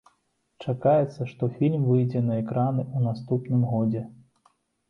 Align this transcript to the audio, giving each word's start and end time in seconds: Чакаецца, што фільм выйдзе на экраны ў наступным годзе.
Чакаецца, 0.63 1.27
што 1.33 1.49
фільм 1.59 1.85
выйдзе 1.89 2.19
на 2.31 2.39
экраны 2.43 2.83
ў 2.95 2.99
наступным 3.09 3.61
годзе. 3.75 4.01